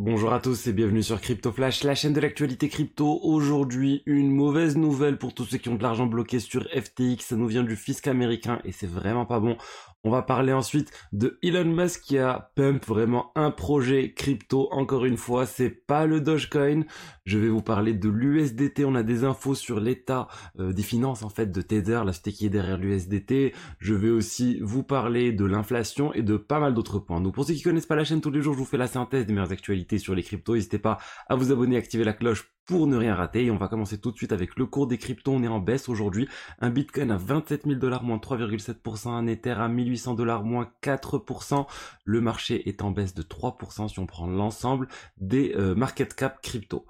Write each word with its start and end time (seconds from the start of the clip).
Bonjour 0.00 0.32
à 0.32 0.38
tous 0.38 0.68
et 0.68 0.72
bienvenue 0.72 1.02
sur 1.02 1.20
Crypto 1.20 1.50
Flash, 1.50 1.82
la 1.82 1.96
chaîne 1.96 2.12
de 2.12 2.20
l'actualité 2.20 2.68
crypto. 2.68 3.18
Aujourd'hui, 3.20 4.04
une 4.06 4.30
mauvaise 4.30 4.76
nouvelle 4.76 5.18
pour 5.18 5.34
tous 5.34 5.44
ceux 5.44 5.58
qui 5.58 5.70
ont 5.70 5.74
de 5.74 5.82
l'argent 5.82 6.06
bloqué 6.06 6.38
sur 6.38 6.68
FTX. 6.70 7.18
Ça 7.18 7.34
nous 7.34 7.48
vient 7.48 7.64
du 7.64 7.74
fisc 7.74 8.06
américain 8.06 8.60
et 8.64 8.70
c'est 8.70 8.86
vraiment 8.86 9.26
pas 9.26 9.40
bon. 9.40 9.56
On 10.04 10.10
va 10.10 10.22
parler 10.22 10.52
ensuite 10.52 10.92
de 11.12 11.40
Elon 11.42 11.64
Musk 11.64 12.02
qui 12.02 12.18
a 12.18 12.52
pump 12.54 12.86
vraiment 12.86 13.32
un 13.34 13.50
projet 13.50 14.12
crypto. 14.14 14.68
Encore 14.70 15.04
une 15.04 15.16
fois, 15.16 15.44
c'est 15.44 15.70
pas 15.70 16.06
le 16.06 16.20
Dogecoin. 16.20 16.84
Je 17.24 17.36
vais 17.36 17.48
vous 17.48 17.62
parler 17.62 17.94
de 17.94 18.08
l'USDT. 18.08 18.84
On 18.84 18.94
a 18.94 19.02
des 19.02 19.24
infos 19.24 19.56
sur 19.56 19.80
l'état 19.80 20.28
euh, 20.60 20.72
des 20.72 20.84
finances 20.84 21.24
en 21.24 21.28
fait 21.28 21.50
de 21.50 21.60
Tether, 21.60 22.02
la 22.06 22.12
société 22.12 22.32
qui 22.32 22.46
est 22.46 22.50
derrière 22.50 22.78
l'USDT. 22.78 23.52
Je 23.80 23.94
vais 23.94 24.10
aussi 24.10 24.60
vous 24.62 24.84
parler 24.84 25.32
de 25.32 25.44
l'inflation 25.44 26.14
et 26.14 26.22
de 26.22 26.36
pas 26.36 26.60
mal 26.60 26.74
d'autres 26.74 27.00
points. 27.00 27.20
Donc 27.20 27.34
pour 27.34 27.44
ceux 27.44 27.54
qui 27.54 27.62
connaissent 27.62 27.86
pas 27.86 27.96
la 27.96 28.04
chaîne 28.04 28.20
tous 28.20 28.30
les 28.30 28.40
jours, 28.40 28.54
je 28.54 28.58
vous 28.60 28.64
fais 28.64 28.78
la 28.78 28.86
synthèse 28.86 29.26
des 29.26 29.32
meilleures 29.32 29.50
actualités 29.50 29.87
sur 29.96 30.14
les 30.14 30.22
cryptos. 30.22 30.54
N'hésitez 30.54 30.78
pas 30.78 30.98
à 31.28 31.36
vous 31.36 31.50
abonner, 31.52 31.78
activer 31.78 32.04
la 32.04 32.12
cloche 32.12 32.52
pour 32.66 32.86
ne 32.86 32.96
rien 32.96 33.14
rater. 33.14 33.46
Et 33.46 33.50
on 33.50 33.56
va 33.56 33.68
commencer 33.68 33.98
tout 33.98 34.12
de 34.12 34.16
suite 34.16 34.32
avec 34.32 34.56
le 34.56 34.66
cours 34.66 34.86
des 34.86 34.98
cryptos. 34.98 35.32
On 35.32 35.42
est 35.42 35.48
en 35.48 35.58
baisse 35.58 35.88
aujourd'hui. 35.88 36.28
Un 36.60 36.68
Bitcoin 36.68 37.10
à 37.10 37.16
27 37.16 37.64
000 37.64 37.80
dollars, 37.80 38.04
moins 38.04 38.18
3,7%. 38.18 39.08
Un 39.08 39.26
Ether 39.26 39.52
à 39.52 39.68
1800 39.68 40.14
dollars, 40.14 40.44
moins 40.44 40.70
4%. 40.82 41.66
Le 42.04 42.20
marché 42.20 42.68
est 42.68 42.82
en 42.82 42.90
baisse 42.90 43.14
de 43.14 43.22
3% 43.22 43.88
si 43.88 43.98
on 43.98 44.06
prend 44.06 44.26
l'ensemble 44.26 44.88
des 45.16 45.54
euh, 45.56 45.74
market 45.74 46.14
cap 46.14 46.42
crypto. 46.42 46.84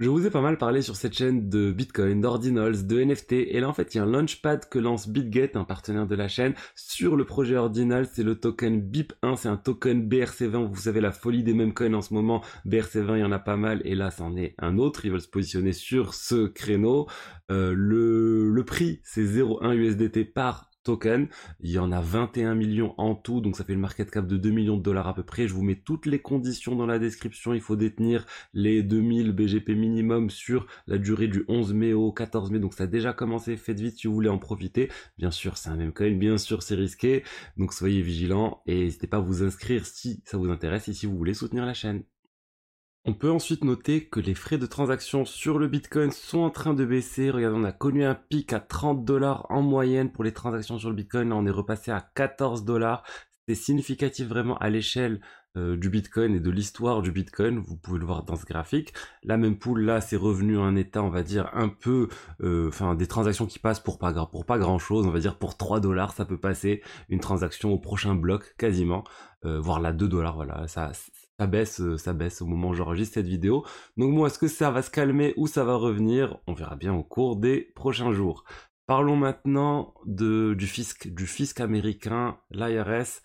Je 0.00 0.08
vous 0.08 0.26
ai 0.26 0.30
pas 0.30 0.40
mal 0.40 0.56
parlé 0.56 0.80
sur 0.80 0.96
cette 0.96 1.12
chaîne 1.12 1.50
de 1.50 1.70
Bitcoin, 1.72 2.22
d'Ordinals, 2.22 2.86
de 2.86 3.04
NFT, 3.04 3.32
et 3.32 3.60
là 3.60 3.68
en 3.68 3.74
fait 3.74 3.94
il 3.94 3.98
y 3.98 4.00
a 4.00 4.04
un 4.04 4.06
launchpad 4.06 4.66
que 4.70 4.78
lance 4.78 5.06
BitGet, 5.06 5.58
un 5.58 5.64
partenaire 5.64 6.06
de 6.06 6.14
la 6.14 6.26
chaîne, 6.26 6.54
sur 6.74 7.16
le 7.16 7.26
projet 7.26 7.56
Ordinals, 7.56 8.08
c'est 8.10 8.22
le 8.22 8.34
token 8.34 8.80
BIP1, 8.80 9.36
c'est 9.36 9.50
un 9.50 9.58
token 9.58 10.08
BRC20, 10.08 10.68
vous 10.68 10.80
savez 10.80 11.02
la 11.02 11.12
folie 11.12 11.42
des 11.42 11.52
mêmes 11.52 11.74
coins 11.74 11.92
en 11.92 12.00
ce 12.00 12.14
moment, 12.14 12.42
BRC20 12.66 13.16
il 13.16 13.20
y 13.20 13.24
en 13.24 13.30
a 13.30 13.38
pas 13.38 13.58
mal, 13.58 13.82
et 13.84 13.94
là 13.94 14.10
c'en 14.10 14.34
est 14.38 14.54
un 14.56 14.78
autre, 14.78 15.04
ils 15.04 15.10
veulent 15.10 15.20
se 15.20 15.28
positionner 15.28 15.74
sur 15.74 16.14
ce 16.14 16.46
créneau, 16.46 17.06
euh, 17.50 17.74
le, 17.76 18.48
le 18.48 18.64
prix 18.64 19.02
c'est 19.04 19.22
0,1 19.22 19.74
USDT 19.74 20.24
par 20.32 20.69
token. 20.82 21.28
Il 21.60 21.70
y 21.70 21.78
en 21.78 21.92
a 21.92 22.00
21 22.00 22.54
millions 22.54 22.94
en 22.98 23.14
tout, 23.14 23.40
donc 23.40 23.56
ça 23.56 23.64
fait 23.64 23.74
le 23.74 23.80
market 23.80 24.10
cap 24.10 24.26
de 24.26 24.36
2 24.36 24.50
millions 24.50 24.76
de 24.76 24.82
dollars 24.82 25.08
à 25.08 25.14
peu 25.14 25.22
près. 25.22 25.48
Je 25.48 25.54
vous 25.54 25.62
mets 25.62 25.76
toutes 25.76 26.06
les 26.06 26.18
conditions 26.20 26.76
dans 26.76 26.86
la 26.86 26.98
description. 26.98 27.54
Il 27.54 27.60
faut 27.60 27.76
détenir 27.76 28.26
les 28.54 28.82
2000 28.82 29.32
BGP 29.32 29.70
minimum 29.70 30.30
sur 30.30 30.66
la 30.86 30.98
durée 30.98 31.28
du 31.28 31.44
11 31.48 31.72
mai 31.74 31.92
au 31.92 32.12
14 32.12 32.50
mai, 32.50 32.58
donc 32.58 32.74
ça 32.74 32.84
a 32.84 32.86
déjà 32.86 33.12
commencé. 33.12 33.56
Faites 33.56 33.80
vite 33.80 33.98
si 33.98 34.06
vous 34.06 34.14
voulez 34.14 34.28
en 34.28 34.38
profiter. 34.38 34.90
Bien 35.18 35.30
sûr, 35.30 35.56
c'est 35.56 35.70
un 35.70 35.76
même 35.76 35.92
coin, 35.92 36.10
bien 36.12 36.38
sûr, 36.38 36.62
c'est 36.62 36.74
risqué, 36.74 37.24
donc 37.56 37.72
soyez 37.72 38.02
vigilants 38.02 38.62
et 38.66 38.84
n'hésitez 38.84 39.06
pas 39.06 39.18
à 39.18 39.20
vous 39.20 39.42
inscrire 39.42 39.86
si 39.86 40.22
ça 40.24 40.38
vous 40.38 40.50
intéresse 40.50 40.88
et 40.88 40.92
si 40.92 41.06
vous 41.06 41.16
voulez 41.16 41.34
soutenir 41.34 41.66
la 41.66 41.74
chaîne. 41.74 42.02
On 43.06 43.14
peut 43.14 43.30
ensuite 43.30 43.64
noter 43.64 44.06
que 44.08 44.20
les 44.20 44.34
frais 44.34 44.58
de 44.58 44.66
transaction 44.66 45.24
sur 45.24 45.58
le 45.58 45.68
Bitcoin 45.68 46.10
sont 46.10 46.40
en 46.40 46.50
train 46.50 46.74
de 46.74 46.84
baisser. 46.84 47.30
Regardez, 47.30 47.56
on 47.58 47.64
a 47.64 47.72
connu 47.72 48.04
un 48.04 48.14
pic 48.14 48.52
à 48.52 48.60
30 48.60 49.06
dollars 49.06 49.46
en 49.48 49.62
moyenne 49.62 50.12
pour 50.12 50.22
les 50.22 50.32
transactions 50.34 50.78
sur 50.78 50.90
le 50.90 50.94
Bitcoin. 50.94 51.30
Là, 51.30 51.36
on 51.36 51.46
est 51.46 51.50
repassé 51.50 51.90
à 51.90 52.02
14 52.14 52.64
dollars. 52.66 53.02
C'est 53.50 53.56
significatif 53.56 54.28
vraiment 54.28 54.56
à 54.58 54.70
l'échelle 54.70 55.20
euh, 55.56 55.76
du 55.76 55.90
Bitcoin 55.90 56.36
et 56.36 56.38
de 56.38 56.50
l'histoire 56.52 57.02
du 57.02 57.10
Bitcoin. 57.10 57.58
Vous 57.58 57.76
pouvez 57.76 57.98
le 57.98 58.06
voir 58.06 58.22
dans 58.22 58.36
ce 58.36 58.46
graphique. 58.46 58.92
La 59.24 59.36
même 59.38 59.58
pool 59.58 59.80
là, 59.80 60.00
c'est 60.00 60.14
revenu 60.14 60.56
à 60.56 60.60
un 60.60 60.76
état, 60.76 61.02
on 61.02 61.10
va 61.10 61.24
dire, 61.24 61.50
un 61.52 61.68
peu, 61.68 62.06
euh, 62.44 62.68
enfin, 62.68 62.94
des 62.94 63.08
transactions 63.08 63.46
qui 63.46 63.58
passent 63.58 63.80
pour 63.80 63.98
pas, 63.98 64.12
pour 64.26 64.46
pas 64.46 64.56
grand 64.56 64.78
chose. 64.78 65.04
On 65.04 65.10
va 65.10 65.18
dire 65.18 65.36
pour 65.36 65.56
3 65.56 65.80
dollars, 65.80 66.12
ça 66.12 66.24
peut 66.24 66.38
passer 66.38 66.80
une 67.08 67.18
transaction 67.18 67.72
au 67.72 67.78
prochain 67.80 68.14
bloc 68.14 68.54
quasiment, 68.56 69.02
euh, 69.44 69.58
voire 69.58 69.80
là 69.80 69.92
2 69.92 70.06
dollars. 70.06 70.36
Voilà, 70.36 70.68
ça, 70.68 70.92
baisse, 71.48 71.82
ça 71.96 72.12
baisse 72.12 72.42
au 72.42 72.46
moment 72.46 72.68
où 72.68 72.74
j'enregistre 72.74 73.14
cette 73.14 73.26
vidéo. 73.26 73.64
Donc 73.96 74.12
moi, 74.12 74.28
est-ce 74.28 74.38
que 74.38 74.46
ça 74.46 74.70
va 74.70 74.82
se 74.82 74.90
calmer 74.90 75.34
ou 75.36 75.48
ça 75.48 75.64
va 75.64 75.74
revenir? 75.74 76.38
On 76.46 76.54
verra 76.54 76.76
bien 76.76 76.94
au 76.94 77.02
cours 77.02 77.34
des 77.34 77.72
prochains 77.74 78.12
jours. 78.12 78.44
Parlons 78.90 79.14
maintenant 79.14 79.94
du 80.04 80.66
fisc, 80.66 81.06
du 81.06 81.28
américain, 81.60 82.40
l'IRS. 82.50 83.22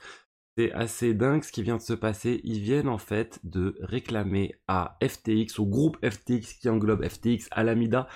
C'est 0.56 0.72
assez 0.74 1.16
dingue 1.16 1.44
ce 1.44 1.52
qui 1.52 1.64
vient 1.64 1.78
de 1.78 1.81
se 1.81 1.94
passer. 1.94 2.40
Ils 2.44 2.59
viennent 2.59 2.88
en 2.88 3.00
fait 3.00 3.40
de 3.42 3.75
réclamer 3.80 4.54
à 4.68 4.96
FTX, 5.04 5.58
au 5.58 5.66
groupe 5.66 5.98
FTX 6.08 6.54
qui 6.62 6.70
englobe 6.70 7.04
FTX, 7.04 7.48
Alameda, 7.50 8.08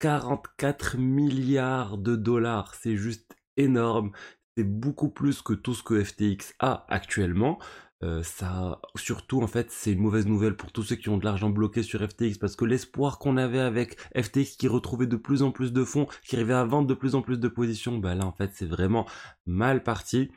44 0.00 0.98
milliards 0.98 1.96
de 1.96 2.16
dollars. 2.16 2.74
C'est 2.74 2.96
juste 2.96 3.34
énorme. 3.56 4.12
C'est 4.54 4.64
beaucoup 4.64 5.08
plus 5.08 5.40
que 5.40 5.54
tout 5.54 5.72
ce 5.72 5.82
que 5.82 6.04
FTX 6.04 6.52
a 6.58 6.84
actuellement. 6.90 7.58
Euh, 8.02 8.22
ça, 8.22 8.80
surtout 8.96 9.42
en 9.42 9.46
fait, 9.46 9.70
c'est 9.70 9.92
une 9.92 10.00
mauvaise 10.00 10.26
nouvelle 10.26 10.56
pour 10.56 10.72
tous 10.72 10.82
ceux 10.82 10.96
qui 10.96 11.10
ont 11.10 11.18
de 11.18 11.24
l'argent 11.24 11.50
bloqué 11.50 11.82
sur 11.82 12.00
FTX 12.00 12.38
parce 12.38 12.56
que 12.56 12.64
l'espoir 12.64 13.18
qu'on 13.18 13.36
avait 13.36 13.60
avec 13.60 14.00
FTX 14.16 14.56
qui 14.56 14.68
retrouvait 14.68 15.06
de 15.06 15.16
plus 15.16 15.42
en 15.42 15.50
plus 15.50 15.72
de 15.72 15.84
fonds, 15.84 16.06
qui 16.24 16.36
arrivait 16.36 16.54
à 16.54 16.64
vendre 16.64 16.88
de 16.88 16.94
plus 16.94 17.14
en 17.14 17.20
plus 17.20 17.38
de 17.38 17.48
positions, 17.48 17.98
bah 17.98 18.14
là 18.14 18.24
en 18.24 18.32
fait 18.32 18.52
c'est 18.54 18.66
vraiment 18.66 19.06
mal 19.44 19.82
parti. 19.82 20.30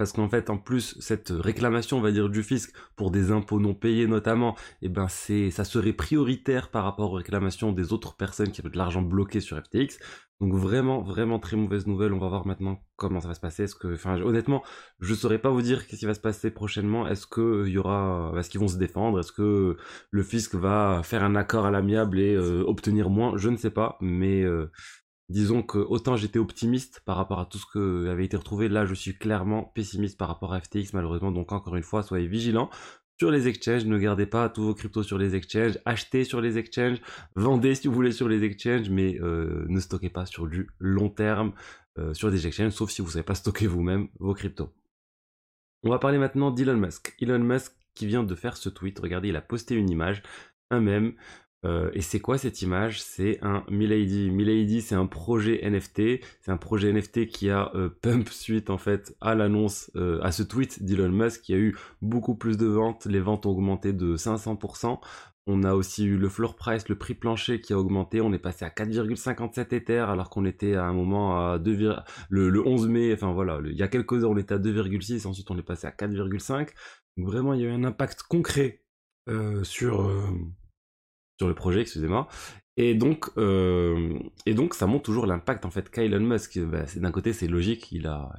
Parce 0.00 0.12
qu'en 0.12 0.30
fait, 0.30 0.48
en 0.48 0.56
plus, 0.56 0.96
cette 0.98 1.28
réclamation, 1.28 1.98
on 1.98 2.00
va 2.00 2.10
dire, 2.10 2.30
du 2.30 2.42
fisc 2.42 2.72
pour 2.96 3.10
des 3.10 3.32
impôts 3.32 3.60
non 3.60 3.74
payés 3.74 4.06
notamment, 4.06 4.56
eh 4.80 4.88
ben 4.88 5.08
c'est, 5.08 5.50
ça 5.50 5.62
serait 5.62 5.92
prioritaire 5.92 6.70
par 6.70 6.84
rapport 6.84 7.12
aux 7.12 7.16
réclamations 7.16 7.70
des 7.70 7.92
autres 7.92 8.16
personnes 8.16 8.50
qui 8.50 8.62
avaient 8.62 8.70
de 8.70 8.78
l'argent 8.78 9.02
bloqué 9.02 9.40
sur 9.40 9.58
FTX. 9.62 9.98
Donc 10.40 10.54
vraiment, 10.54 11.02
vraiment 11.02 11.38
très 11.38 11.58
mauvaise 11.58 11.86
nouvelle. 11.86 12.14
On 12.14 12.18
va 12.18 12.28
voir 12.28 12.46
maintenant 12.46 12.82
comment 12.96 13.20
ça 13.20 13.28
va 13.28 13.34
se 13.34 13.40
passer. 13.40 13.64
Est-ce 13.64 13.74
que, 13.74 13.98
honnêtement, 14.22 14.62
je 15.00 15.12
saurais 15.14 15.38
pas 15.38 15.50
vous 15.50 15.60
dire 15.60 15.86
qu'est-ce 15.86 16.00
qui 16.00 16.06
va 16.06 16.14
se 16.14 16.20
passer 16.20 16.50
prochainement. 16.50 17.06
Est-ce 17.06 17.26
que 17.26 17.42
euh, 17.42 17.68
y 17.68 17.76
aura, 17.76 18.32
est-ce 18.38 18.48
qu'ils 18.48 18.60
vont 18.60 18.68
se 18.68 18.78
défendre? 18.78 19.20
Est-ce 19.20 19.32
que 19.32 19.76
le 20.10 20.22
fisc 20.22 20.54
va 20.54 21.02
faire 21.04 21.22
un 21.22 21.36
accord 21.36 21.66
à 21.66 21.70
l'amiable 21.70 22.18
et 22.18 22.34
euh, 22.34 22.64
obtenir 22.66 23.10
moins? 23.10 23.36
Je 23.36 23.50
ne 23.50 23.58
sais 23.58 23.70
pas, 23.70 23.98
mais 24.00 24.42
euh, 24.42 24.70
disons 25.30 25.62
que 25.62 25.78
autant 25.78 26.16
j'étais 26.16 26.38
optimiste 26.38 27.00
par 27.06 27.16
rapport 27.16 27.38
à 27.38 27.46
tout 27.46 27.58
ce 27.58 27.66
qui 27.72 28.08
avait 28.08 28.24
été 28.24 28.36
retrouvé, 28.36 28.68
là 28.68 28.84
je 28.84 28.94
suis 28.94 29.16
clairement 29.16 29.62
pessimiste 29.74 30.18
par 30.18 30.28
rapport 30.28 30.52
à 30.52 30.60
FTX 30.60 30.92
malheureusement. 30.92 31.30
Donc 31.30 31.52
encore 31.52 31.76
une 31.76 31.82
fois, 31.82 32.02
soyez 32.02 32.26
vigilants 32.26 32.68
sur 33.18 33.30
les 33.30 33.48
exchanges. 33.48 33.84
Ne 33.84 33.98
gardez 33.98 34.26
pas 34.26 34.48
tous 34.48 34.62
vos 34.62 34.74
cryptos 34.74 35.04
sur 35.04 35.18
les 35.18 35.36
exchanges. 35.36 35.78
Achetez 35.84 36.24
sur 36.24 36.40
les 36.40 36.58
exchanges. 36.58 36.98
Vendez 37.36 37.74
si 37.74 37.86
vous 37.86 37.94
voulez 37.94 38.12
sur 38.12 38.28
les 38.28 38.42
exchanges, 38.44 38.90
mais 38.90 39.20
euh, 39.20 39.66
ne 39.68 39.78
stockez 39.78 40.10
pas 40.10 40.26
sur 40.26 40.48
du 40.48 40.68
long 40.78 41.10
terme 41.10 41.52
euh, 41.98 42.12
sur 42.12 42.30
des 42.30 42.46
exchanges, 42.46 42.72
sauf 42.72 42.90
si 42.90 43.00
vous 43.00 43.08
ne 43.08 43.12
savez 43.12 43.22
pas 43.22 43.34
stocker 43.34 43.66
vous-même 43.66 44.08
vos 44.18 44.34
cryptos. 44.34 44.72
On 45.82 45.90
va 45.90 45.98
parler 45.98 46.18
maintenant 46.18 46.50
d'Elon 46.50 46.76
Musk. 46.76 47.14
Elon 47.20 47.38
Musk 47.38 47.72
qui 47.94 48.06
vient 48.06 48.24
de 48.24 48.34
faire 48.34 48.56
ce 48.56 48.68
tweet. 48.68 48.98
Regardez, 48.98 49.28
il 49.28 49.36
a 49.36 49.40
posté 49.40 49.74
une 49.74 49.90
image, 49.90 50.22
un 50.70 50.80
mème 50.80 51.14
euh, 51.64 51.90
et 51.92 52.00
c'est 52.00 52.20
quoi 52.20 52.38
cette 52.38 52.62
image? 52.62 53.02
C'est 53.02 53.38
un 53.42 53.64
Milady. 53.70 54.30
Milady, 54.30 54.80
c'est 54.80 54.94
un 54.94 55.06
projet 55.06 55.60
NFT. 55.68 56.20
C'est 56.40 56.50
un 56.50 56.56
projet 56.56 56.92
NFT 56.92 57.26
qui 57.26 57.50
a 57.50 57.70
euh, 57.74 57.90
pump 58.00 58.28
suite 58.28 58.70
en 58.70 58.78
fait 58.78 59.14
à 59.20 59.34
l'annonce, 59.34 59.90
euh, 59.96 60.20
à 60.22 60.32
ce 60.32 60.42
tweet 60.42 60.82
d'Elon 60.82 61.10
Musk. 61.10 61.42
qui 61.42 61.54
a 61.54 61.58
eu 61.58 61.76
beaucoup 62.00 62.34
plus 62.34 62.56
de 62.56 62.66
ventes. 62.66 63.06
Les 63.06 63.20
ventes 63.20 63.46
ont 63.46 63.50
augmenté 63.50 63.92
de 63.92 64.16
500%. 64.16 65.00
On 65.46 65.64
a 65.64 65.74
aussi 65.74 66.04
eu 66.04 66.16
le 66.16 66.28
floor 66.28 66.54
price, 66.54 66.88
le 66.88 66.96
prix 66.96 67.14
plancher 67.14 67.60
qui 67.60 67.72
a 67.72 67.78
augmenté. 67.78 68.20
On 68.20 68.32
est 68.32 68.38
passé 68.38 68.64
à 68.64 68.68
4,57 68.68 69.74
Ether 69.74 69.98
alors 69.98 70.30
qu'on 70.30 70.44
était 70.44 70.74
à 70.74 70.84
un 70.84 70.92
moment 70.92 71.50
à 71.52 71.58
2, 71.58 71.96
le, 72.30 72.66
11 72.66 72.88
mai. 72.88 73.12
Enfin 73.12 73.32
voilà, 73.32 73.58
il 73.64 73.76
y 73.76 73.82
a 73.82 73.88
quelques 73.88 74.24
heures 74.24 74.30
on 74.30 74.36
était 74.36 74.54
à 74.54 74.58
2,6. 74.58 75.26
Ensuite 75.26 75.50
on 75.50 75.58
est 75.58 75.62
passé 75.62 75.86
à 75.86 75.90
4,5. 75.90 76.68
Donc 77.16 77.26
vraiment 77.26 77.52
il 77.52 77.60
y 77.60 77.64
a 77.64 77.68
eu 77.68 77.72
un 77.72 77.84
impact 77.84 78.22
concret 78.22 78.82
sur 79.62 80.10
sur 81.40 81.48
le 81.48 81.54
projet, 81.54 81.80
excusez-moi. 81.80 82.28
Et 82.76 82.94
donc, 82.94 83.30
euh, 83.38 84.18
et 84.44 84.52
donc, 84.52 84.74
ça 84.74 84.86
montre 84.86 85.04
toujours 85.04 85.24
l'impact 85.24 85.64
en 85.64 85.70
fait 85.70 85.88
qu'a 85.88 86.04
Elon 86.04 86.20
Musk. 86.20 86.58
Bah, 86.58 86.84
d'un 86.96 87.10
côté, 87.10 87.32
c'est 87.32 87.46
logique, 87.46 87.90
il 87.92 88.06
a, 88.06 88.30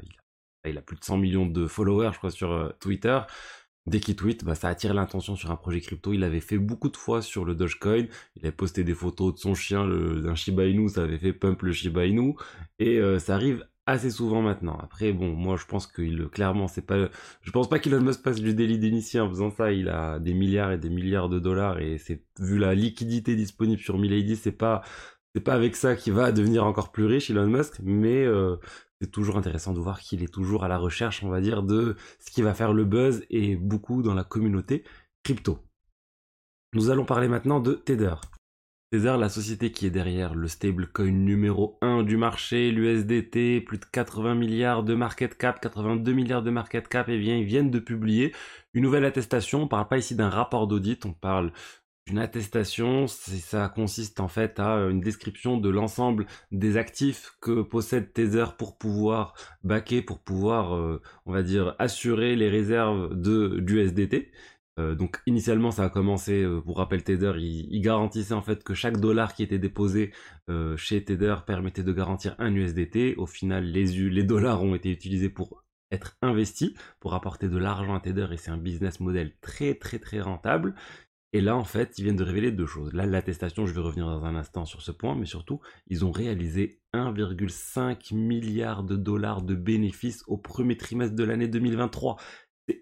il 0.66 0.78
a, 0.78 0.82
plus 0.84 0.98
de 0.98 1.04
100 1.04 1.18
millions 1.18 1.48
de 1.48 1.66
followers, 1.66 2.12
je 2.14 2.20
crois, 2.20 2.30
sur 2.30 2.52
euh, 2.52 2.70
Twitter. 2.80 3.20
Dès 3.88 4.00
qu'il 4.00 4.16
tweet, 4.16 4.46
bah, 4.46 4.54
ça 4.54 4.68
attire 4.68 4.94
l'attention 4.94 5.36
sur 5.36 5.50
un 5.50 5.56
projet 5.56 5.82
crypto. 5.82 6.14
Il 6.14 6.24
avait 6.24 6.42
fait 6.42 6.60
beaucoup 6.60 6.90
de 6.90 6.98
fois 6.98 7.24
sur 7.24 7.44
le 7.44 7.56
Dogecoin. 7.56 8.06
Il 8.36 8.46
avait 8.46 8.52
posté 8.52 8.84
des 8.84 8.94
photos 8.94 9.34
de 9.34 9.40
son 9.40 9.56
chien, 9.56 9.88
d'un 9.88 10.36
Shiba 10.36 10.66
Inu. 10.68 10.90
Ça 10.90 11.02
avait 11.02 11.18
fait 11.18 11.34
pump 11.34 11.64
le 11.64 11.72
Shiba 11.72 12.06
Inu. 12.06 12.36
Et 12.78 13.00
euh, 13.00 13.18
ça 13.18 13.34
arrive 13.34 13.66
assez 13.92 14.10
souvent 14.10 14.42
maintenant. 14.42 14.78
Après, 14.82 15.14
bon, 15.14 15.34
moi 15.34 15.56
je 15.58 15.66
pense 15.66 15.88
qu'il 15.88 16.28
clairement 16.30 16.68
c'est 16.68 16.82
pas, 16.82 17.10
je 17.42 17.52
pense 17.52 17.70
pas 17.70 17.80
qu'Elon 17.80 18.02
Musk 18.02 18.24
passe 18.24 18.40
du 18.42 18.54
délit 18.54 18.80
d'initié 18.80 19.20
en 19.20 19.30
faisant 19.30 19.52
ça. 19.52 19.72
Il 19.72 19.90
a 19.90 20.20
des 20.20 20.34
milliards 20.34 20.72
et 20.72 20.78
des 20.78 20.90
milliards 20.90 21.30
de 21.30 21.40
dollars 21.40 21.80
et 21.80 21.98
c'est 21.98 22.24
vu 22.40 22.58
la 22.58 22.76
liquidité 22.76 23.36
disponible 23.36 23.82
sur 23.82 23.98
Milady, 23.98 24.36
c'est 24.36 24.52
pas, 24.52 24.82
c'est 25.36 25.42
pas 25.42 25.54
avec 25.54 25.76
ça 25.76 25.96
qu'il 25.96 26.14
va 26.14 26.32
devenir 26.32 26.66
encore 26.66 26.92
plus 26.92 27.06
riche 27.06 27.30
Elon 27.30 27.48
Musk, 27.48 27.80
mais 27.84 28.26
euh, 28.26 28.58
c'est 29.02 29.12
toujours 29.12 29.38
intéressant 29.38 29.74
de 29.74 29.80
voir 29.80 30.00
qu'il 30.00 30.24
est 30.24 30.32
toujours 30.32 30.64
à 30.64 30.68
la 30.68 30.78
recherche, 30.78 31.24
on 31.24 31.30
va 31.30 31.42
dire, 31.42 31.64
de 31.64 31.96
ce 32.20 32.32
qui 32.32 32.42
va 32.42 32.54
faire 32.54 32.74
le 32.74 32.86
buzz 32.86 33.26
et 33.30 33.56
beaucoup 33.56 34.04
dans 34.04 34.14
la 34.14 34.24
communauté 34.24 34.84
crypto. 35.24 35.60
Nous 36.74 36.90
allons 36.90 37.06
parler 37.06 37.28
maintenant 37.28 37.60
de 37.60 37.74
Tether. 37.74 38.16
Tether, 38.92 39.16
la 39.18 39.30
société 39.30 39.72
qui 39.72 39.86
est 39.86 39.90
derrière 39.90 40.36
le 40.36 40.50
stablecoin 40.50 41.12
numéro 41.12 41.78
1 41.82 42.04
du 42.04 42.18
marché, 42.18 42.72
l'USDT, 42.72 43.62
plus 43.62 43.78
de 43.78 43.86
80 43.86 44.36
milliards 44.36 44.84
de 44.84 44.96
market 44.96 45.38
cap, 45.38 45.62
82 45.62 46.12
milliards 46.12 46.44
de 46.44 46.52
market 46.52 46.90
cap, 46.90 47.08
et 47.08 47.14
eh 47.14 47.18
bien 47.18 47.38
ils 47.38 47.46
viennent 47.46 47.72
de 47.72 47.80
publier 47.80 48.34
une 48.74 48.84
nouvelle 48.84 49.06
attestation. 49.06 49.62
On 49.62 49.68
parle 49.70 49.88
pas 49.88 49.98
ici 49.98 50.14
d'un 50.14 50.28
rapport 50.28 50.68
d'audit, 50.68 51.06
on 51.06 51.14
parle 51.14 51.54
d'une 52.06 52.20
attestation. 52.20 53.08
Ça 53.08 53.70
consiste 53.70 54.20
en 54.20 54.28
fait 54.28 54.60
à 54.60 54.74
une 54.90 55.00
description 55.00 55.56
de 55.56 55.70
l'ensemble 55.70 56.26
des 56.52 56.76
actifs 56.76 57.38
que 57.40 57.62
possède 57.62 58.12
Tether 58.12 58.48
pour 58.58 58.78
pouvoir 58.78 59.36
backer, 59.64 60.02
pour 60.02 60.20
pouvoir, 60.20 60.76
euh, 60.76 61.02
on 61.26 61.32
va 61.32 61.44
dire, 61.44 61.78
assurer 61.80 62.36
les 62.36 62.50
réserves 62.50 63.16
de 63.16 63.60
d'USDT. 63.62 64.34
Euh, 64.80 64.96
donc 64.96 65.22
initialement 65.26 65.72
ça 65.72 65.84
a 65.84 65.90
commencé, 65.90 66.44
euh, 66.44 66.62
pour 66.62 66.78
rappel 66.78 67.04
Tether, 67.04 67.34
il, 67.38 67.82
garantissait 67.82 68.34
en 68.34 68.42
fait 68.42 68.64
que 68.64 68.74
chaque 68.74 68.98
dollar 68.98 69.34
qui 69.34 69.44
était 69.44 69.60
déposé 69.60 70.14
euh, 70.50 70.78
chez 70.78 71.04
Tether 71.04 71.36
permettait 71.46 71.84
de 71.84 71.92
garantir 71.92 72.36
un 72.40 72.54
USDT. 72.56 73.16
Au 73.18 73.26
final 73.26 73.66
les, 73.66 74.24
dollars 74.24 74.64
ont 74.64 74.76
été 74.76 74.90
utilisés 74.90 75.30
pour 75.30 75.64
être 75.92 76.18
investis, 76.22 76.72
pour 77.02 77.14
apporter 77.14 77.50
de 77.50 77.58
l'argent 77.58 77.96
à 77.96 78.00
Tether 78.00 78.28
et 78.32 78.38
c'est 78.38 78.52
un 78.52 78.58
business 78.58 79.02
model 79.02 79.36
très 79.42 79.76
très 79.76 80.00
très 80.00 80.22
rentable. 80.22 80.74
Et 81.34 81.40
là, 81.40 81.56
en 81.56 81.64
fait, 81.64 81.98
ils 81.98 82.04
viennent 82.04 82.18
de 82.18 82.26
révéler 82.26 82.52
deux 82.52 82.66
choses. 82.66 82.92
Là, 82.92 83.06
l'attestation, 83.06 83.66
je 83.66 83.74
vais 83.74 83.80
revenir 83.80 84.06
dans 84.06 84.26
un 84.26 84.36
instant 84.36 84.66
sur 84.66 84.82
ce 84.82 84.92
point, 84.92 85.16
mais 85.16 85.26
surtout, 85.26 85.62
ils 85.88 86.04
ont 86.04 86.12
réalisé 86.12 86.82
1,5 86.94 88.14
milliard 88.14 88.84
de 88.84 88.98
dollars 88.98 89.42
de 89.42 89.56
bénéfices 89.56 90.26
au 90.28 90.38
premier 90.38 90.76
trimestre 90.76 91.16
de 91.16 91.24
l'année 91.24 91.48
2023 91.48 92.18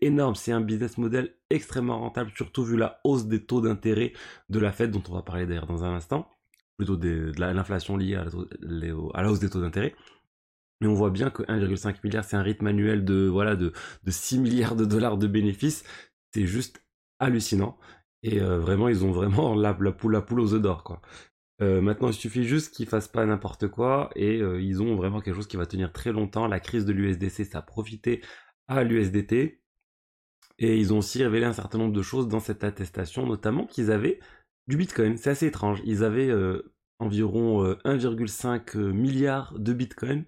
énorme, 0.02 0.36
c'est 0.36 0.52
un 0.52 0.62
business 0.62 0.98
model 0.98 1.36
extrêmement 1.50 2.00
rentable, 2.00 2.32
surtout 2.36 2.64
vu 2.64 2.78
la 2.78 3.00
hausse 3.04 3.28
des 3.28 3.46
taux 3.46 3.62
d'intérêt 3.62 4.14
de 4.50 4.60
la 4.60 4.72
Fed, 4.72 4.92
dont 4.92 5.04
on 5.10 5.14
va 5.14 5.22
parler 5.22 5.46
d'ailleurs 5.46 5.68
dans 5.68 5.84
un 5.84 5.96
instant, 5.96 6.30
plutôt 6.78 6.98
de 6.98 7.32
l'inflation 7.38 7.98
liée 7.98 8.16
à 8.16 8.26
la, 8.62 9.30
hausse 9.30 9.40
des 9.40 9.50
taux 9.50 9.62
d'intérêt. 9.62 9.96
Mais 10.82 10.88
on 10.88 10.94
voit 10.94 11.10
bien 11.10 11.30
que 11.30 11.44
1,5 11.44 11.98
milliard, 12.04 12.24
c'est 12.24 12.38
un 12.38 12.42
rythme 12.42 12.68
annuel 12.68 13.04
de, 13.04 13.28
voilà, 13.28 13.56
de, 13.56 13.74
6 14.08 14.40
milliards 14.40 14.76
de 14.76 14.86
dollars 14.86 15.18
de 15.18 15.28
bénéfices. 15.28 15.84
C'est 16.34 16.46
juste 16.46 16.82
hallucinant. 17.20 17.78
Et 18.24 18.40
euh, 18.42 18.60
vraiment, 18.60 18.88
ils 18.88 19.04
ont 19.04 19.12
vraiment 19.12 19.56
la, 19.56 19.74
poule, 19.74 20.16
aux 20.16 20.54
œufs 20.54 20.62
d'or, 20.62 20.84
quoi. 20.84 21.02
Euh, 21.62 21.82
maintenant, 21.82 22.08
il 22.08 22.14
suffit 22.14 22.46
juste 22.46 22.74
qu'ils 22.74 22.88
fassent 22.88 23.10
pas 23.10 23.26
n'importe 23.26 23.68
quoi 23.68 24.10
et 24.16 24.42
euh, 24.42 24.62
ils 24.62 24.82
ont 24.82 24.96
vraiment 24.96 25.20
quelque 25.20 25.36
chose 25.36 25.48
qui 25.48 25.58
va 25.58 25.66
tenir 25.66 25.92
très 25.92 26.14
longtemps. 26.14 26.48
La 26.48 26.62
crise 26.62 26.86
de 26.86 26.94
l'USDC, 26.94 27.46
ça 27.46 27.60
a 27.60 27.62
profité 27.62 28.22
à 28.70 28.84
l'USDT. 28.84 29.62
Et 30.60 30.78
ils 30.78 30.94
ont 30.94 31.00
aussi 31.00 31.24
révélé 31.24 31.46
un 31.46 31.54
certain 31.54 31.78
nombre 31.78 31.94
de 31.94 32.02
choses 32.02 32.28
dans 32.28 32.42
cette 32.42 32.64
attestation, 32.64 33.26
notamment 33.26 33.66
qu'ils 33.66 33.92
avaient 33.92 34.20
du 34.68 34.76
Bitcoin. 34.78 35.18
C'est 35.18 35.30
assez 35.30 35.48
étrange. 35.48 35.82
Ils 35.86 36.04
avaient 36.04 36.30
euh, 36.30 36.74
environ 37.00 37.64
1,5 37.86 38.78
euh, 38.78 38.92
milliard 38.92 39.58
de 39.58 39.72
Bitcoin 39.72 40.26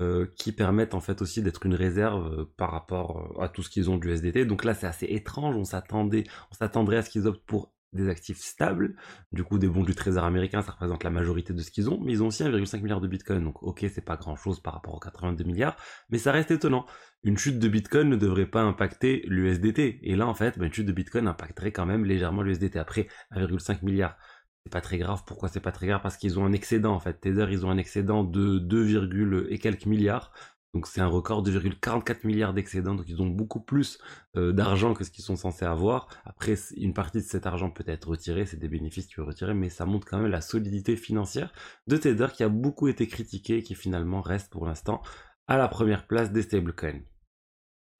euh, 0.00 0.26
qui 0.36 0.52
permettent 0.52 0.94
en 0.94 1.00
fait 1.00 1.20
aussi 1.20 1.42
d'être 1.42 1.66
une 1.66 1.74
réserve 1.74 2.46
par 2.56 2.70
rapport 2.70 3.38
à 3.40 3.48
tout 3.48 3.62
ce 3.62 3.68
qu'ils 3.68 3.90
ont 3.90 3.98
du 3.98 4.10
SDT. 4.10 4.46
Donc 4.46 4.64
là, 4.64 4.72
c'est 4.72 4.86
assez 4.86 5.06
étrange. 5.06 5.54
On 5.54 5.64
s'attendait, 5.64 6.24
on 6.50 6.54
s'attendrait 6.54 6.96
à 6.96 7.02
ce 7.02 7.10
qu'ils 7.10 7.26
optent 7.26 7.44
pour 7.44 7.73
des 7.94 8.08
actifs 8.08 8.38
stables, 8.38 8.96
du 9.32 9.44
coup 9.44 9.58
des 9.58 9.68
bons 9.68 9.82
du 9.82 9.94
trésor 9.94 10.24
américain, 10.24 10.62
ça 10.62 10.72
représente 10.72 11.04
la 11.04 11.10
majorité 11.10 11.52
de 11.52 11.60
ce 11.60 11.70
qu'ils 11.70 11.88
ont, 11.88 12.00
mais 12.02 12.12
ils 12.12 12.22
ont 12.22 12.26
aussi 12.26 12.42
1,5 12.42 12.82
milliard 12.82 13.00
de 13.00 13.08
bitcoin, 13.08 13.42
donc 13.42 13.62
ok 13.62 13.86
c'est 13.92 14.04
pas 14.04 14.16
grand 14.16 14.36
chose 14.36 14.60
par 14.60 14.74
rapport 14.74 14.94
aux 14.94 15.00
82 15.00 15.44
milliards, 15.44 15.76
mais 16.10 16.18
ça 16.18 16.32
reste 16.32 16.50
étonnant. 16.50 16.86
Une 17.22 17.38
chute 17.38 17.58
de 17.58 17.68
bitcoin 17.68 18.08
ne 18.08 18.16
devrait 18.16 18.46
pas 18.46 18.62
impacter 18.62 19.22
l'USDT, 19.26 20.00
et 20.02 20.16
là 20.16 20.26
en 20.26 20.34
fait 20.34 20.58
bah, 20.58 20.66
une 20.66 20.72
chute 20.72 20.86
de 20.86 20.92
bitcoin 20.92 21.28
impacterait 21.28 21.72
quand 21.72 21.86
même 21.86 22.04
légèrement 22.04 22.42
l'USDT. 22.42 22.78
Après 22.78 23.08
1,5 23.32 23.84
milliard, 23.84 24.16
c'est 24.64 24.72
pas 24.72 24.80
très 24.80 24.98
grave, 24.98 25.22
pourquoi 25.26 25.48
c'est 25.48 25.60
pas 25.60 25.72
très 25.72 25.86
grave? 25.86 26.00
Parce 26.02 26.16
qu'ils 26.16 26.38
ont 26.38 26.44
un 26.44 26.52
excédent 26.52 26.94
en 26.94 27.00
fait, 27.00 27.20
Tether 27.20 27.46
ils 27.50 27.66
ont 27.66 27.70
un 27.70 27.76
excédent 27.76 28.24
de 28.24 28.58
2, 28.58 29.46
et 29.50 29.58
quelques 29.58 29.86
milliards, 29.86 30.32
donc 30.74 30.88
c'est 30.88 31.00
un 31.00 31.06
record 31.06 31.42
de 31.42 31.52
2,44 31.52 32.26
milliards 32.26 32.52
d'excédents, 32.52 32.94
donc 32.94 33.08
ils 33.08 33.22
ont 33.22 33.26
beaucoup 33.26 33.60
plus 33.60 33.98
euh, 34.36 34.52
d'argent 34.52 34.92
que 34.92 35.04
ce 35.04 35.10
qu'ils 35.10 35.24
sont 35.24 35.36
censés 35.36 35.64
avoir. 35.64 36.08
Après, 36.24 36.56
une 36.76 36.92
partie 36.92 37.18
de 37.18 37.22
cet 37.22 37.46
argent 37.46 37.70
peut 37.70 37.84
être 37.86 38.08
retirée, 38.08 38.44
c'est 38.44 38.58
des 38.58 38.68
bénéfices 38.68 39.06
qui 39.06 39.14
peuvent 39.14 39.28
retirer, 39.28 39.54
mais 39.54 39.70
ça 39.70 39.86
montre 39.86 40.06
quand 40.06 40.18
même 40.18 40.30
la 40.30 40.40
solidité 40.40 40.96
financière 40.96 41.52
de 41.86 41.96
Tether 41.96 42.26
qui 42.34 42.42
a 42.42 42.48
beaucoup 42.48 42.88
été 42.88 43.06
critiqué 43.06 43.58
et 43.58 43.62
qui 43.62 43.76
finalement 43.76 44.20
reste 44.20 44.50
pour 44.50 44.66
l'instant 44.66 45.00
à 45.46 45.56
la 45.56 45.68
première 45.68 46.06
place 46.06 46.32
des 46.32 46.42
stablecoins. 46.42 47.02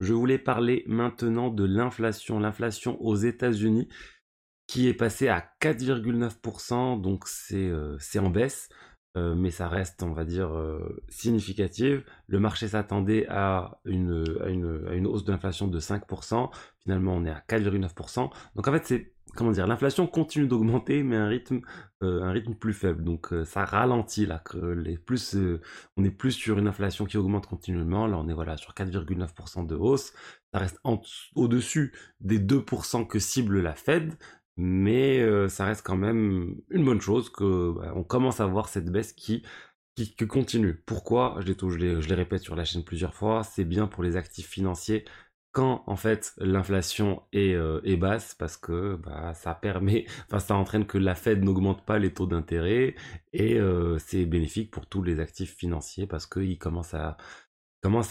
Je 0.01 0.13
voulais 0.13 0.39
parler 0.39 0.83
maintenant 0.87 1.51
de 1.51 1.65
l'inflation. 1.65 2.41
L'inflation 2.41 3.01
aux 3.01 3.17
États-Unis 3.17 3.89
qui 4.67 4.89
est 4.89 4.95
passée 4.95 5.29
à 5.29 5.47
4,9%, 5.61 7.01
donc 7.01 7.25
euh, 7.53 7.97
c'est 8.01 8.19
en 8.19 8.31
baisse. 8.31 8.69
Euh, 9.17 9.35
mais 9.37 9.51
ça 9.51 9.69
reste, 9.69 10.03
on 10.03 10.13
va 10.13 10.25
dire, 10.25 10.53
euh, 10.53 11.03
significative. 11.09 12.05
Le 12.27 12.41
marché 12.41 12.69
s'attendait 12.69 13.27
à 13.29 13.79
une, 13.85 14.25
à, 14.43 14.49
une, 14.49 14.87
à 14.89 14.95
une 14.95 15.07
hausse 15.07 15.25
d'inflation 15.25 15.69
de 15.69 15.79
5%. 15.79 16.51
Finalement, 16.81 17.15
on 17.15 17.25
est 17.25 17.31
à 17.31 17.43
4,9%. 17.49 18.31
Donc 18.57 18.69
en 18.69 18.73
fait, 18.73 18.85
c'est 18.85 19.13
comment 19.37 19.53
dire, 19.53 19.67
l'inflation 19.67 20.07
continue 20.07 20.47
d'augmenter, 20.47 21.03
mais 21.03 21.17
un 21.17 21.29
rythme, 21.29 21.61
euh, 22.03 22.23
un 22.23 22.33
rythme 22.33 22.55
plus 22.55 22.73
faible. 22.73 23.05
Donc 23.05 23.33
ça 23.45 23.65
ralentit 23.65 24.27
là. 24.27 24.43
Les 24.77 24.99
plus, 24.99 25.37
on 25.97 26.05
est 26.05 26.11
plus 26.11 26.33
sur 26.33 26.59
une 26.59 26.67
inflation 26.67 27.05
qui 27.05 27.17
augmente 27.17 27.47
continuellement. 27.47 28.09
Là, 28.09 28.19
on 28.19 28.29
est 28.29 28.35
voilà 28.35 28.57
sur 28.57 28.75
4,9% 28.75 29.67
de 29.67 29.77
hausse. 29.77 30.13
Ça 30.53 30.59
reste 30.59 30.81
au-dessus 31.35 31.93
des 32.21 32.41
2% 32.41 33.07
que 33.07 33.21
cible 33.21 33.61
la 33.61 33.75
Fed 33.75 34.13
mais 34.57 35.21
euh, 35.21 35.49
ça 35.49 35.65
reste 35.65 35.85
quand 35.85 35.97
même 35.97 36.57
une 36.71 36.85
bonne 36.85 37.01
chose 37.01 37.31
que 37.31 37.73
bah, 37.73 37.93
on 37.97 38.05
commence 38.05 38.41
à 38.41 38.47
voir 38.47 38.69
cette 38.69 38.91
baisse 38.91 39.13
qui 39.13 39.45
continue. 40.29 40.75
Pourquoi? 40.87 41.37
Je 41.41 41.47
les, 41.53 42.01
je, 42.03 42.09
les, 42.09 42.15
répète 42.15 42.43
sur 42.43 42.57
la 42.57 42.65
chaîne 42.65 42.85
plusieurs 42.85 43.15
fois, 43.15 43.45
c'est 43.45 43.65
bien 43.65 43.87
pour 43.87 44.03
les 44.03 44.17
actifs 44.17 44.49
financiers 44.49 45.05
quand 45.53 45.85
en 45.87 45.97
fait 45.97 46.33
l'inflation 46.39 47.23
est, 47.33 47.55
euh, 47.55 47.81
basse 47.97 48.35
parce 48.35 48.57
que 48.57 48.97
bah, 48.97 49.35
ça 49.35 49.55
permet, 49.55 50.07
ça 50.39 50.57
entraîne 50.57 50.87
que 50.87 50.99
la 50.99 51.15
Fed 51.15 51.45
n'augmente 51.45 51.85
pas 51.87 51.99
les 51.99 52.13
taux 52.13 52.27
d'intérêt 52.27 52.97
et 53.33 53.55
euh, 53.61 53.99
c'est 53.99 54.27
bénéfique 54.27 54.71
pour 54.73 54.87
tous 54.87 55.03
les 55.03 55.21
actifs 55.21 55.55
financiers 55.57 56.07
parce 56.07 56.27
qu'ils 56.27 56.59
commencent 56.59 56.95
à 56.95 57.17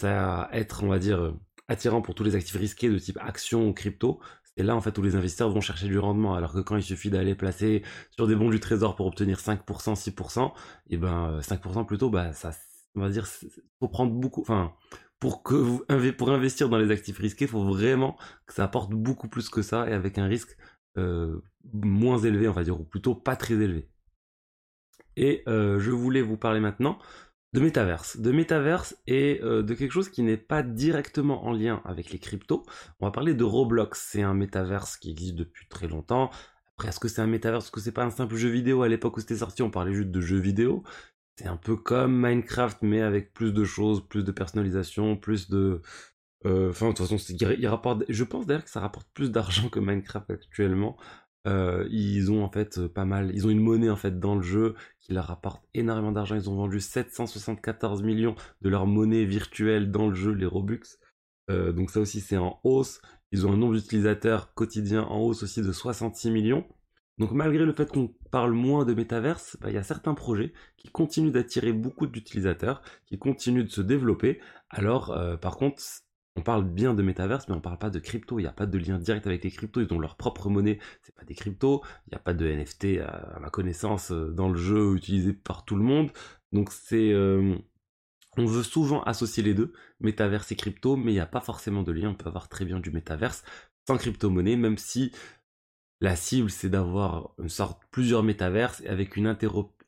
à 0.04 0.48
être, 0.52 0.84
on 0.84 0.88
va 0.88 0.98
dire, 0.98 1.34
attirant 1.68 2.02
pour 2.02 2.14
tous 2.14 2.24
les 2.24 2.36
actifs 2.36 2.56
risqués 2.56 2.88
de 2.88 2.98
type 2.98 3.18
action 3.20 3.68
ou 3.68 3.72
crypto, 3.72 4.20
et 4.56 4.62
là, 4.62 4.76
en 4.76 4.80
fait, 4.80 4.92
tous 4.92 5.02
les 5.02 5.16
investisseurs 5.16 5.50
vont 5.50 5.60
chercher 5.60 5.88
du 5.88 5.98
rendement, 5.98 6.34
alors 6.34 6.52
que 6.52 6.60
quand 6.60 6.76
il 6.76 6.82
suffit 6.82 7.10
d'aller 7.10 7.34
placer 7.34 7.82
sur 8.10 8.26
des 8.26 8.36
bons 8.36 8.50
du 8.50 8.60
trésor 8.60 8.94
pour 8.94 9.06
obtenir 9.06 9.38
5%, 9.38 9.58
6%, 9.94 10.52
et 10.90 10.96
ben 10.96 11.40
5% 11.40 11.86
plutôt, 11.86 12.08
bah 12.10 12.32
ça, 12.32 12.52
on 12.94 13.00
va 13.00 13.10
dire, 13.10 13.26
faut 13.26 13.88
prendre 13.88 14.12
beaucoup, 14.12 14.42
enfin, 14.42 14.72
pour 15.18 15.42
que 15.42 16.10
pour 16.12 16.30
investir 16.30 16.68
dans 16.68 16.78
les 16.78 16.90
actifs 16.90 17.18
risqués, 17.18 17.46
faut 17.46 17.64
vraiment 17.64 18.16
que 18.46 18.54
ça 18.54 18.64
apporte 18.64 18.90
beaucoup 18.90 19.28
plus 19.28 19.48
que 19.48 19.62
ça 19.62 19.88
et 19.88 19.92
avec 19.92 20.18
un 20.18 20.26
risque 20.26 20.56
euh, 20.98 21.40
moins 21.72 22.18
élevé, 22.18 22.46
on 22.48 22.52
va 22.52 22.62
dire, 22.62 22.80
ou 22.80 22.84
plutôt 22.84 23.14
pas 23.14 23.36
très 23.36 23.54
élevé. 23.54 23.88
Et 25.16 25.42
euh, 25.48 25.78
je 25.80 25.90
voulais 25.90 26.22
vous 26.22 26.36
parler 26.36 26.60
maintenant 26.60 26.98
de 27.54 27.60
métaverse, 27.60 28.16
de 28.16 28.32
métaverse 28.32 28.96
et 29.06 29.40
euh, 29.44 29.62
de 29.62 29.74
quelque 29.74 29.92
chose 29.92 30.08
qui 30.08 30.22
n'est 30.22 30.36
pas 30.36 30.64
directement 30.64 31.46
en 31.46 31.52
lien 31.52 31.80
avec 31.84 32.10
les 32.10 32.18
cryptos. 32.18 32.66
On 32.98 33.06
va 33.06 33.12
parler 33.12 33.32
de 33.32 33.44
Roblox. 33.44 34.08
C'est 34.10 34.22
un 34.22 34.34
métaverse 34.34 34.96
qui 34.96 35.12
existe 35.12 35.36
depuis 35.36 35.68
très 35.68 35.86
longtemps. 35.86 36.30
Après, 36.74 36.88
est-ce 36.88 36.98
que 36.98 37.06
c'est 37.06 37.22
un 37.22 37.28
métaverse, 37.28 37.66
est-ce 37.66 37.70
que 37.70 37.80
c'est 37.80 37.92
pas 37.92 38.04
un 38.04 38.10
simple 38.10 38.34
jeu 38.34 38.48
vidéo? 38.48 38.82
À 38.82 38.88
l'époque 38.88 39.16
où 39.16 39.20
c'était 39.20 39.36
sorti, 39.36 39.62
on 39.62 39.70
parlait 39.70 39.94
juste 39.94 40.10
de 40.10 40.20
jeux 40.20 40.40
vidéo. 40.40 40.82
C'est 41.36 41.46
un 41.46 41.56
peu 41.56 41.76
comme 41.76 42.20
Minecraft, 42.20 42.78
mais 42.82 43.02
avec 43.02 43.32
plus 43.32 43.52
de 43.52 43.64
choses, 43.64 44.04
plus 44.08 44.24
de 44.24 44.32
personnalisation, 44.32 45.16
plus 45.16 45.48
de... 45.48 45.80
Euh, 46.46 46.70
enfin, 46.70 46.88
de 46.88 46.94
toute 46.94 47.06
façon, 47.06 47.16
je 47.16 48.24
pense 48.24 48.46
d'ailleurs 48.46 48.64
que 48.64 48.70
ça 48.70 48.80
rapporte 48.80 49.08
plus 49.14 49.30
d'argent 49.30 49.68
que 49.68 49.78
Minecraft 49.78 50.28
actuellement. 50.28 50.96
Euh, 51.46 51.86
ils 51.90 52.32
ont 52.32 52.42
en 52.42 52.50
fait 52.50 52.78
euh, 52.78 52.88
pas 52.88 53.04
mal, 53.04 53.30
ils 53.34 53.46
ont 53.46 53.50
une 53.50 53.60
monnaie 53.60 53.90
en 53.90 53.96
fait 53.96 54.18
dans 54.18 54.34
le 54.34 54.42
jeu 54.42 54.74
qui 55.00 55.12
leur 55.12 55.26
rapporte 55.26 55.62
énormément 55.74 56.12
d'argent. 56.12 56.36
Ils 56.36 56.48
ont 56.48 56.56
vendu 56.56 56.80
774 56.80 58.02
millions 58.02 58.34
de 58.62 58.68
leur 58.70 58.86
monnaie 58.86 59.24
virtuelle 59.24 59.90
dans 59.90 60.08
le 60.08 60.14
jeu, 60.14 60.32
les 60.32 60.46
Robux. 60.46 60.80
Euh, 61.50 61.72
donc 61.72 61.90
ça 61.90 62.00
aussi 62.00 62.20
c'est 62.20 62.38
en 62.38 62.60
hausse. 62.64 63.02
Ils 63.30 63.46
ont 63.46 63.52
un 63.52 63.56
nombre 63.58 63.74
d'utilisateurs 63.74 64.54
quotidiens 64.54 65.02
en 65.02 65.20
hausse 65.20 65.42
aussi 65.42 65.60
de 65.60 65.70
66 65.70 66.30
millions. 66.30 66.64
Donc 67.18 67.32
malgré 67.32 67.64
le 67.64 67.74
fait 67.74 67.90
qu'on 67.92 68.14
parle 68.30 68.52
moins 68.52 68.84
de 68.86 68.94
métaverse, 68.94 69.58
bah, 69.60 69.70
il 69.70 69.74
y 69.74 69.78
a 69.78 69.82
certains 69.82 70.14
projets 70.14 70.52
qui 70.78 70.88
continuent 70.88 71.30
d'attirer 71.30 71.72
beaucoup 71.72 72.06
d'utilisateurs, 72.06 72.80
qui 73.06 73.18
continuent 73.18 73.64
de 73.64 73.70
se 73.70 73.82
développer. 73.82 74.40
Alors 74.70 75.16
par 75.40 75.56
contre, 75.56 75.80
on 76.36 76.42
parle 76.42 76.64
bien 76.64 76.94
de 76.94 77.02
métaverse, 77.02 77.48
mais 77.48 77.54
on 77.54 77.60
parle 77.60 77.78
pas 77.78 77.90
de 77.90 77.98
crypto. 78.00 78.38
Il 78.38 78.42
n'y 78.42 78.48
a 78.48 78.52
pas 78.52 78.66
de 78.66 78.78
lien 78.78 78.98
direct 78.98 79.26
avec 79.26 79.44
les 79.44 79.50
cryptos. 79.50 79.80
Ils 79.80 79.92
ont 79.92 80.00
leur 80.00 80.16
propre 80.16 80.48
monnaie. 80.48 80.78
C'est 81.02 81.14
pas 81.14 81.24
des 81.24 81.34
cryptos. 81.34 81.82
Il 82.06 82.10
n'y 82.10 82.16
a 82.16 82.20
pas 82.20 82.34
de 82.34 82.46
NFT 82.46 82.98
à, 83.06 83.38
ma 83.40 83.50
connaissance 83.50 84.10
euh, 84.10 84.32
dans 84.32 84.48
le 84.48 84.58
jeu 84.58 84.96
utilisé 84.96 85.32
par 85.32 85.64
tout 85.64 85.76
le 85.76 85.84
monde. 85.84 86.10
Donc 86.52 86.72
c'est, 86.72 87.12
euh, 87.12 87.56
on 88.36 88.46
veut 88.46 88.64
souvent 88.64 89.02
associer 89.04 89.42
les 89.42 89.54
deux, 89.54 89.72
métaverse 90.00 90.50
et 90.52 90.56
crypto, 90.56 90.96
mais 90.96 91.12
il 91.12 91.14
n'y 91.14 91.20
a 91.20 91.26
pas 91.26 91.40
forcément 91.40 91.82
de 91.82 91.92
lien. 91.92 92.10
On 92.10 92.14
peut 92.14 92.28
avoir 92.28 92.48
très 92.48 92.64
bien 92.64 92.80
du 92.80 92.90
métaverse 92.90 93.44
sans 93.86 93.96
crypto-monnaie, 93.98 94.56
même 94.56 94.78
si 94.78 95.12
La 96.00 96.16
cible, 96.16 96.50
c'est 96.50 96.68
d'avoir 96.68 97.30
une 97.38 97.48
sorte 97.48 97.82
plusieurs 97.90 98.22
métaverses 98.22 98.82
avec 98.86 99.16
une 99.16 99.26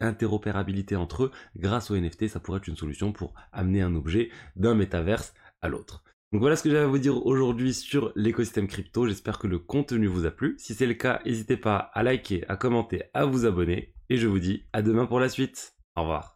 interopérabilité 0.01 0.97
entre 0.97 1.25
eux. 1.25 1.31
Grâce 1.57 1.91
au 1.91 1.97
NFT, 1.97 2.29
ça 2.29 2.41
pourrait 2.41 2.59
être 2.59 2.69
une 2.69 2.77
solution 2.77 3.13
pour 3.13 3.35
amener 3.53 3.83
un 3.83 3.95
objet 3.95 4.31
d'un 4.55 4.75
métaverse 4.75 5.35
à 5.61 5.69
l'autre. 5.69 6.05
Donc 6.37 6.43
voilà 6.43 6.57
ce 6.57 6.63
que 6.63 6.69
j'avais 6.69 6.85
à 6.85 6.87
vous 6.87 6.99
dire 6.99 7.25
aujourd'hui 7.25 7.73
sur 7.73 8.13
l'écosystème 8.15 8.69
crypto. 8.69 9.07
J'espère 9.07 9.39
que 9.39 9.47
le 9.47 9.59
contenu 9.59 10.07
vous 10.07 10.27
a 10.27 10.31
plu. 10.31 10.55
Si 10.59 10.75
c'est 10.75 10.85
le 10.85 10.93
cas, 10.93 11.23
n'hésitez 11.25 11.57
pas 11.57 11.79
à 11.95 12.03
liker, 12.03 12.45
à 12.51 12.57
commenter, 12.57 13.05
à 13.15 13.25
vous 13.25 13.47
abonner. 13.47 13.95
Et 14.11 14.19
je 14.19 14.27
vous 14.27 14.39
dis 14.39 14.67
à 14.75 14.83
demain 14.83 15.07
pour 15.07 15.19
la 15.19 15.31
suite. 15.31 15.73
Au 15.97 16.03
revoir. 16.03 16.36